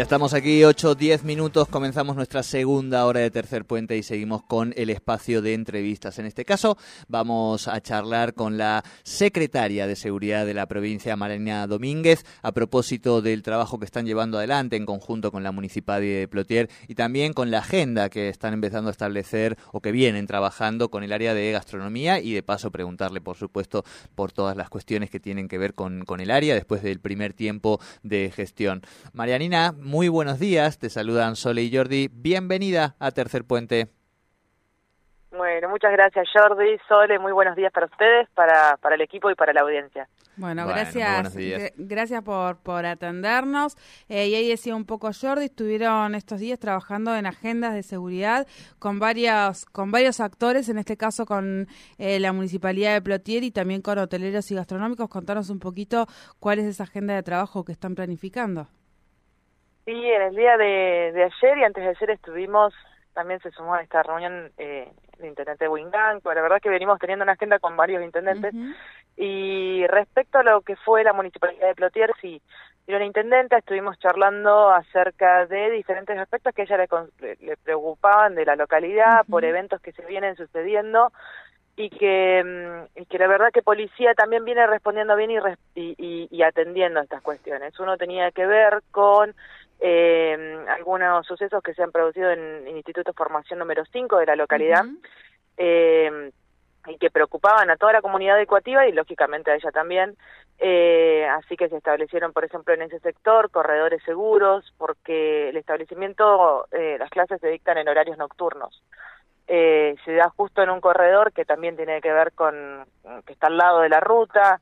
[0.00, 4.42] Ya estamos aquí, 8 10 minutos, comenzamos nuestra segunda hora de tercer puente y seguimos
[4.42, 6.18] con el espacio de entrevistas.
[6.18, 11.66] En este caso vamos a charlar con la secretaria de Seguridad de la provincia, Marina
[11.66, 16.28] Domínguez, a propósito del trabajo que están llevando adelante en conjunto con la Municipalidad de
[16.28, 20.90] Plotier y también con la agenda que están empezando a establecer o que vienen trabajando
[20.90, 25.10] con el área de gastronomía y de paso preguntarle, por supuesto, por todas las cuestiones
[25.10, 28.80] que tienen que ver con, con el área después del primer tiempo de gestión.
[29.12, 32.08] Marianina, muy buenos días, te saludan Sole y Jordi.
[32.12, 33.88] Bienvenida a Tercer Puente.
[35.32, 39.34] Bueno, muchas gracias Jordi, Sole, muy buenos días para ustedes, para, para el equipo y
[39.34, 40.08] para la audiencia.
[40.36, 41.36] Bueno, gracias,
[41.76, 43.76] gracias por, por atendernos.
[44.08, 48.46] Eh, y ahí decía un poco Jordi, estuvieron estos días trabajando en agendas de seguridad
[48.78, 51.66] con varios, con varios actores, en este caso con
[51.98, 55.08] eh, la Municipalidad de Plotier y también con hoteleros y gastronómicos.
[55.08, 56.06] Contanos un poquito
[56.38, 58.68] cuál es esa agenda de trabajo que están planificando.
[59.84, 62.74] Sí, en el día de, ayer y antes de ayer estuvimos,
[63.14, 67.22] también se sumó a esta reunión eh, el intendente Wingang, la verdad que venimos teniendo
[67.22, 68.54] una agenda con varios intendentes.
[69.16, 72.40] Y respecto a lo que fue la municipalidad de Plotier, sí,
[72.86, 76.86] y la intendente estuvimos charlando acerca de diferentes aspectos que a ella
[77.40, 81.12] le, preocupaban de la localidad por eventos que se vienen sucediendo
[81.76, 85.36] y que, mm, y que la verdad que policía también viene respondiendo bien y,
[85.74, 87.78] y, y, atendiendo a estas cuestiones.
[87.78, 89.34] Uno tenía que ver con
[89.80, 94.36] eh, algunos sucesos que se han producido en, el Instituto Formación número 5 de la
[94.36, 94.84] localidad
[95.56, 96.30] eh,
[96.86, 100.16] y que preocupaban a toda la comunidad educativa y lógicamente a ella también.
[100.58, 106.66] Eh, así que se establecieron, por ejemplo, en ese sector corredores seguros porque el establecimiento,
[106.70, 108.82] eh, las clases se dictan en horarios nocturnos.
[109.46, 112.84] Eh, se da justo en un corredor que también tiene que ver con
[113.26, 114.60] que está al lado de la ruta,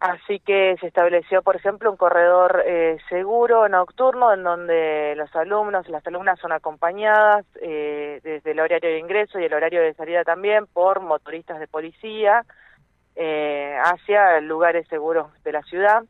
[0.00, 5.88] Así que se estableció, por ejemplo, un corredor eh, seguro nocturno en donde los alumnos
[5.88, 9.94] y las alumnas son acompañadas eh, desde el horario de ingreso y el horario de
[9.94, 12.44] salida también por motoristas de policía
[13.16, 16.04] eh, hacia lugares seguros de la ciudad.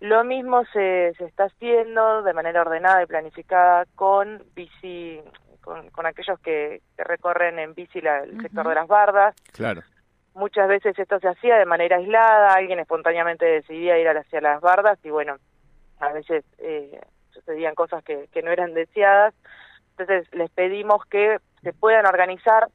[0.00, 5.20] Lo mismo se, se está haciendo de manera ordenada y planificada con bici,
[5.60, 9.36] con, con aquellos que, recorren en bici el sector de las bardas.
[9.52, 9.82] Claro.
[10.34, 14.98] Muchas veces esto se hacía de manera aislada, alguien espontáneamente decidía ir hacia las bardas
[15.04, 15.36] y bueno,
[16.00, 17.00] a veces eh,
[17.30, 19.34] sucedían cosas que, que no eran deseadas.
[19.90, 22.68] Entonces les pedimos que se puedan organizar,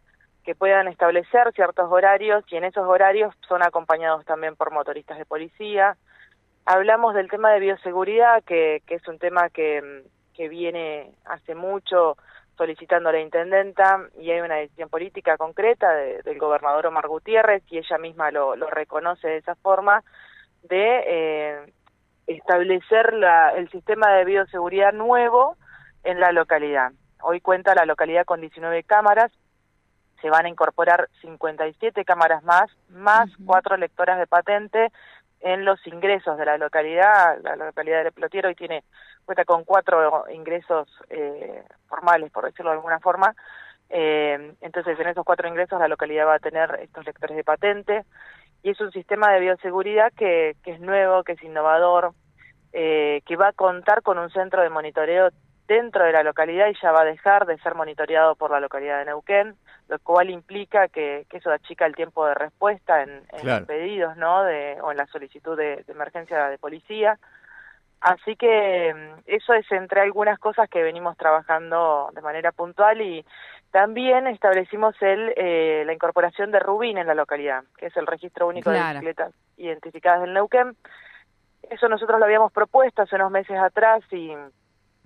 [0.43, 5.25] que puedan establecer ciertos horarios y en esos horarios son acompañados también por motoristas de
[5.25, 5.97] policía.
[6.65, 10.03] Hablamos del tema de bioseguridad, que, que es un tema que,
[10.35, 12.17] que viene hace mucho
[12.57, 17.77] solicitando a la intendenta y hay una decisión política concreta del gobernador Omar Gutiérrez y
[17.77, 20.03] ella misma lo, reconoce de esa forma
[20.63, 21.73] de eh,
[22.25, 25.55] establecer la, el sistema de bioseguridad nuevo
[26.03, 26.91] en la localidad.
[27.21, 29.31] Hoy cuenta la localidad con 19 cámaras,
[30.21, 34.91] se van a incorporar 57 cámaras más, más cuatro lectoras de patente
[35.41, 37.37] en los ingresos de la localidad.
[37.43, 38.83] La localidad de Plotiero hoy tiene
[39.27, 43.35] cuenta con cuatro ingresos eh, formales, por decirlo de alguna forma.
[43.89, 48.05] Eh, entonces, en esos cuatro ingresos la localidad va a tener estos lectores de patente
[48.63, 52.13] y es un sistema de bioseguridad que, que es nuevo, que es innovador,
[52.73, 55.29] eh, que va a contar con un centro de monitoreo
[55.67, 58.99] dentro de la localidad y ya va a dejar de ser monitoreado por la localidad
[58.99, 59.55] de Neuquén,
[59.89, 64.43] lo cual implica que, que eso achica el tiempo de respuesta en, los pedidos, ¿no?
[64.43, 67.19] De, o en la solicitud de, de emergencia de policía.
[68.01, 73.25] Así que mm, eso es entre algunas cosas que venimos trabajando de manera puntual y
[73.71, 78.47] también establecimos el, eh, la incorporación de Rubín en la localidad, que es el registro
[78.47, 80.75] único de bicicletas identificadas del Neuquén.
[81.69, 84.33] Eso nosotros lo habíamos propuesto hace unos meses atrás y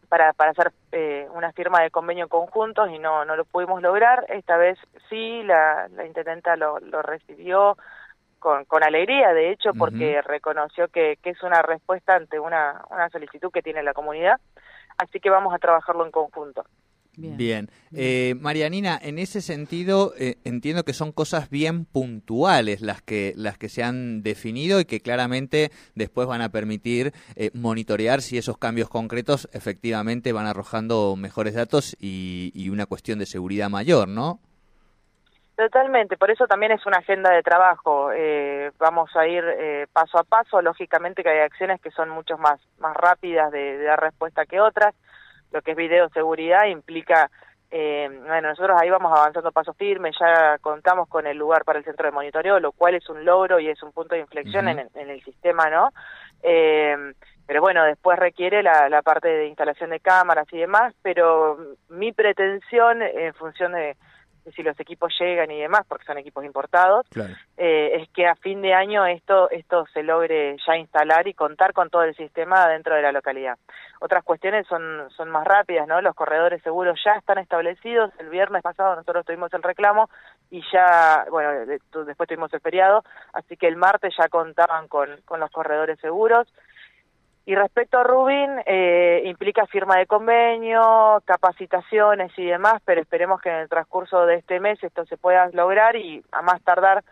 [0.09, 4.25] para, para hacer eh, una firma de convenio conjuntos y no, no lo pudimos lograr.
[4.27, 4.77] Esta vez
[5.09, 7.77] sí, la, la intendenta lo, lo recibió
[8.41, 13.07] con, con alegría, de hecho, porque reconoció que, que, es una respuesta ante una, una
[13.09, 14.41] solicitud que tiene la comunidad.
[14.97, 16.65] Así que vamos a trabajarlo en conjunto.
[17.17, 17.69] Bien.
[17.93, 23.57] Eh, Marianina, en ese sentido eh, entiendo que son cosas bien puntuales las que, las
[23.57, 28.57] que se han definido y que claramente después van a permitir eh, monitorear si esos
[28.57, 34.39] cambios concretos efectivamente van arrojando mejores datos y, y una cuestión de seguridad mayor, ¿no?
[35.55, 38.11] Totalmente, por eso también es una agenda de trabajo.
[38.13, 42.37] Eh, vamos a ir eh, paso a paso, lógicamente que hay acciones que son mucho
[42.37, 44.95] más, más rápidas de, dar respuesta que otras.
[45.51, 47.29] lo que es videoseguridad implica
[47.73, 51.85] eh, bueno, nosotros ahí vamos avanzando paso firme, ya contamos con el lugar para el
[51.85, 54.89] centro de monitoreo, lo cual es un logro y es un punto de inflexión en,
[54.93, 55.89] el sistema, ¿no?
[56.43, 57.13] Eh,
[57.47, 61.57] pero bueno, después requiere la, la parte de instalación de cámaras y demás, pero
[61.87, 63.95] mi pretensión en función de
[64.55, 67.05] si los equipos llegan y demás, porque son equipos importados,
[67.57, 71.73] eh, es que a fin de año esto, esto se logre ya instalar y contar
[71.73, 73.57] con todo el sistema dentro de la localidad.
[73.99, 76.01] Otras cuestiones son, son más rápidas, ¿no?
[76.01, 78.11] Los corredores seguros ya están establecidos.
[78.19, 80.09] El viernes pasado nosotros tuvimos el reclamo
[80.49, 83.03] y ya, bueno, después tuvimos el feriado,
[83.33, 86.51] así que el martes ya contaban con, con los corredores seguros.
[87.45, 93.49] Y respecto a Rubin, eh, implica firma de convenio, capacitaciones y demás, pero esperemos que
[93.49, 97.03] en el transcurso de este mes esto se pueda lograr y a más tardar,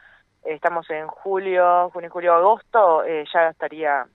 [0.46, 4.06] estamos en julio, junio, julio, agosto, eh, ya estaría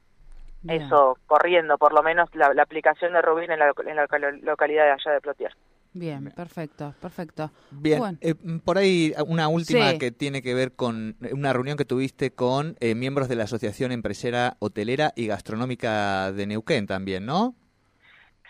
[0.69, 4.93] eso corriendo, por lo menos la, aplicación de Rubin en la, en la localidad de
[4.93, 5.55] allá de Plotier.
[5.95, 7.53] Bien, perfecto, perfecto.
[7.71, 12.33] Bien, eh, por ahí una última que tiene que ver con una reunión que tuviste
[12.35, 17.55] con eh, miembros de la Asociación Empresera Hotelera y Gastronómica de Neuquén también, ¿no?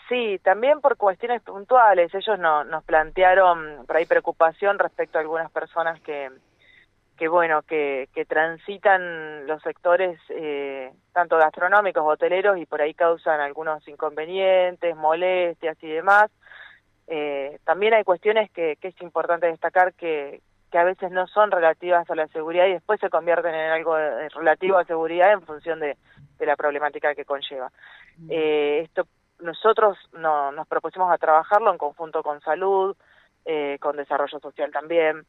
[0.09, 2.15] Sí, también por cuestiones puntuales.
[2.15, 6.31] Ellos no, nos plantearon por ahí preocupación respecto a algunas personas que,
[7.19, 13.41] que bueno, que, que transitan los sectores eh, tanto gastronómicos, hoteleros y por ahí causan
[13.41, 16.31] algunos inconvenientes, molestias y demás
[17.07, 20.41] eh, también hay cuestiones que, que, es importante destacar que,
[20.71, 23.97] que a veces no son relativas a la seguridad y después se convierten en algo
[23.97, 25.97] relativo a seguridad en función de,
[26.39, 27.71] de la problemática que conlleva.
[28.29, 29.07] Eh, esto
[29.41, 32.97] nosotros no, nos propusimos a trabajarlo en conjunto con salud,
[33.45, 35.25] eh, con desarrollo social también.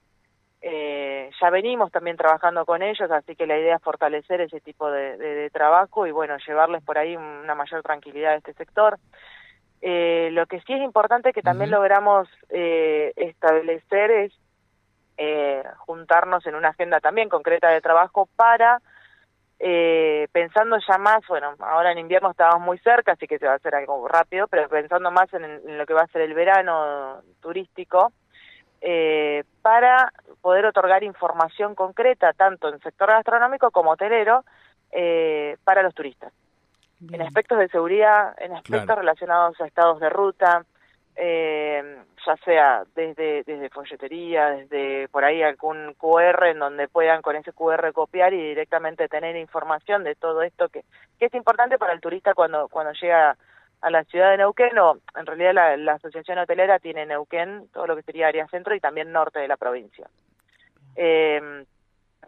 [0.61, 4.89] Eh, ya venimos también trabajando con ellos, así que la idea es fortalecer ese tipo
[4.89, 8.97] de, de, de trabajo y bueno, llevarles por ahí una mayor tranquilidad a este sector.
[9.87, 14.33] Eh, lo que sí es importante que también logramos eh, establecer es
[15.15, 18.81] eh, juntarnos en una agenda también concreta de trabajo para,
[19.59, 23.53] eh, pensando ya más, bueno, ahora en invierno estamos muy cerca, así que se va
[23.53, 27.21] a hacer algo rápido, pero pensando más en, lo que va a ser el verano
[27.39, 28.11] turístico,
[28.81, 30.11] eh, para
[30.41, 34.45] poder otorgar información concreta, tanto en sector gastronómico como hotelero,
[34.91, 36.33] eh, para los turistas
[37.11, 40.65] en aspectos de seguridad, en aspectos relacionados a estados de ruta,
[41.15, 47.35] eh, ya sea desde, desde folletería, desde por ahí algún QR en donde puedan con
[47.35, 50.83] ese QR copiar y directamente tener información de todo esto que,
[51.19, 53.37] que es importante para el turista cuando, cuando llega
[53.81, 57.87] a la ciudad de Neuquén o en realidad la, la asociación hotelera tiene Neuquén, todo
[57.87, 60.09] lo que sería área centro y también norte de la provincia.
[60.95, 61.65] Eh,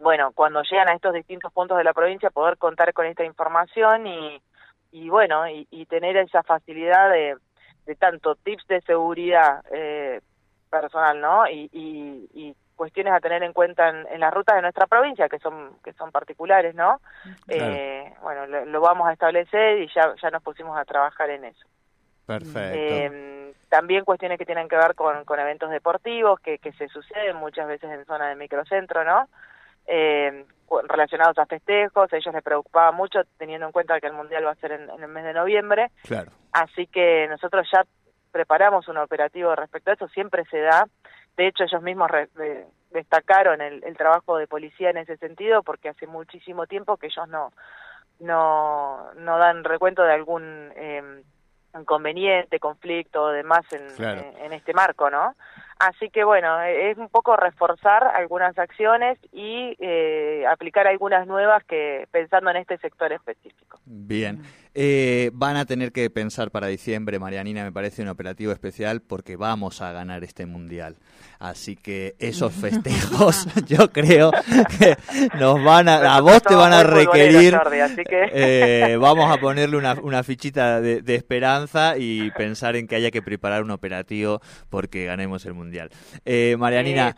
[0.00, 4.06] bueno, cuando llegan a estos distintos puntos de la provincia, poder contar con esta información
[4.06, 4.40] y,
[4.90, 7.36] y bueno, y, y tener esa facilidad de,
[7.86, 10.20] de tanto tips de seguridad eh,
[10.70, 11.48] personal, ¿no?
[11.48, 15.40] Y, y, y, cuestiones a tener en cuenta en, las rutas de nuestra provincia, que
[15.40, 17.00] son que son particulares, ¿no?
[17.48, 21.66] Eh, bueno, lo, vamos a establecer y ya, ya nos pusimos a trabajar en eso.
[22.24, 22.60] Perfecto.
[22.62, 27.34] Eh, también cuestiones que tienen que ver con, con eventos deportivos que, que se suceden
[27.36, 29.28] muchas veces en zona de microcentro, ¿no?
[29.88, 30.44] Eh,
[30.86, 34.50] relacionados a festejos, a ellos les preocupaba mucho teniendo en cuenta que el Mundial va
[34.50, 35.90] a ser en, el mes de noviembre.
[36.02, 36.30] Claro.
[36.52, 37.84] Así que nosotros ya
[38.30, 40.86] preparamos un operativo respecto a eso, siempre se da.
[41.38, 42.10] De hecho, ellos mismos
[42.90, 47.28] destacaron el, el, trabajo de policía en ese sentido porque hace muchísimo tiempo que ellos
[47.28, 47.52] no
[48.20, 51.22] no, no dan recuento de algún eh,
[51.78, 53.86] inconveniente, conflicto o demás en,
[54.42, 55.34] en, este marco, ¿no?
[55.78, 62.08] Así que bueno, es un poco reforzar algunas acciones y eh, aplicar algunas nuevas que
[62.10, 63.78] pensando en este sector específico.
[63.84, 64.42] Bien,
[64.80, 69.34] eh, van a tener que pensar para diciembre, Marianina, me parece un operativo especial porque
[69.34, 70.94] vamos a ganar este mundial.
[71.40, 74.30] Así que esos festejos, yo creo
[74.78, 74.96] que
[75.36, 77.58] nos van a, a vos te van a requerir.
[78.32, 83.10] eh, vamos a ponerle una, una fichita de, de esperanza y pensar en que haya
[83.10, 85.90] que preparar un operativo porque ganemos el mundial.
[86.24, 87.12] Eh, Marianina,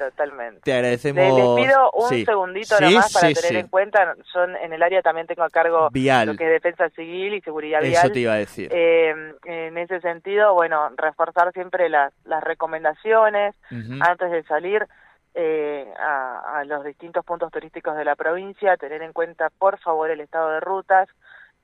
[0.62, 1.58] te agradecemos.
[1.58, 5.42] Les pido un segundito nomás para tener en cuenta, yo en el área también tengo
[5.42, 7.92] a cargo lo que es defensa civil y seguridad vial.
[7.92, 8.68] Eso te iba a decir.
[8.72, 13.54] Eh, en ese sentido, bueno, reforzar siempre las, las recomendaciones
[14.00, 14.86] antes de salir.
[15.32, 20.10] Eh, a, a los distintos puntos turísticos de la provincia, tener en cuenta por favor
[20.10, 21.08] el estado de rutas,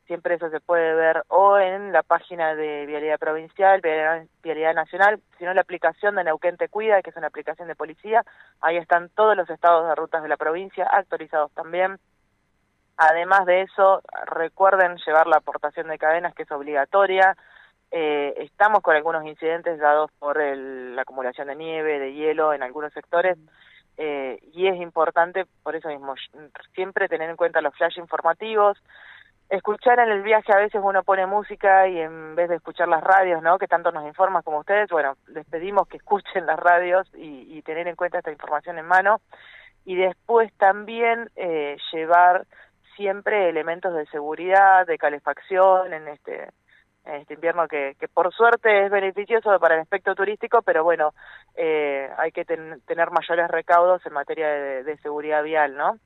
[0.06, 5.52] siempre eso se puede ver o en la página de Vialidad Provincial, Vialidad, Nacional, sino
[5.52, 8.24] la aplicación de Neuquén Te Cuida, que es una aplicación de policía,
[8.60, 11.98] ahí están todos los estados de rutas de la provincia actualizados también.
[12.96, 17.36] Además de eso, recuerden llevar la aportación de cadenas, que es obligatoria,
[17.92, 22.92] Eh, estamos con algunos incidentes dados por la acumulación de nieve, de hielo en algunos
[22.92, 23.38] sectores,
[23.96, 26.14] eh, y es importante, por eso mismo,
[26.74, 28.76] siempre tener en cuenta los flash informativos,
[29.48, 33.02] escuchar en el viaje a veces uno pone música y en vez de escuchar las
[33.04, 33.56] radios, ¿no?
[33.56, 37.62] Que tanto nos informan como ustedes, bueno, les pedimos que escuchen las radios y, y
[37.62, 39.20] tener en cuenta esta información en mano.
[39.84, 42.46] Y después también eh, llevar
[42.96, 46.48] siempre elementos de seguridad, de calefacción en este
[47.06, 51.14] este invierno que, que por suerte es beneficioso para el aspecto turístico, pero bueno,
[51.54, 55.98] eh, hay que tener mayores recaudos en materia de, seguridad vial, ¿no?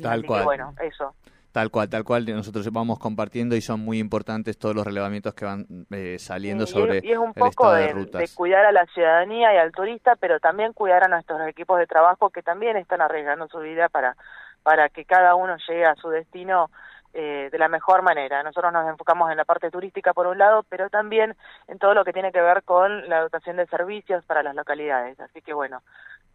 [0.00, 0.44] Tal cual.
[0.44, 1.14] bueno, eso.
[1.52, 5.44] Tal cual, tal cual, nosotros vamos compartiendo y son muy importantes todos los relevamientos que
[5.44, 9.58] van eh, saliendo sobre y es un poco de, de, cuidar a la ciudadanía y
[9.58, 13.58] al turista, pero también cuidar a nuestros equipos de trabajo que también están arriesgando su
[13.58, 14.16] vida para,
[14.62, 16.70] para que cada uno llegue a su destino
[17.14, 18.42] eh, de la mejor manera.
[18.42, 21.36] Nosotros nos enfocamos en la parte turística por un lado, pero también
[21.68, 25.20] en todo lo que tiene que ver con la dotación de servicios para las localidades.
[25.20, 25.82] Así que bueno,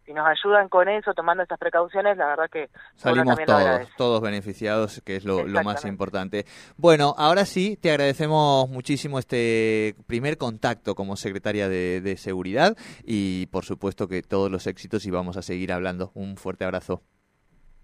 [0.06, 5.02] si nos ayudan con eso, tomando estas precauciones, la verdad que salimos todos, todos beneficiados,
[5.04, 6.46] que es lo, más importante.
[6.76, 13.46] Bueno, ahora sí, te agradecemos muchísimo este primer contacto como secretaria de, de Seguridad y
[13.46, 16.12] por supuesto que todos los éxitos y vamos a seguir hablando.
[16.14, 17.02] Un fuerte abrazo.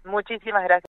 [0.05, 0.83] Muchísimas gracias.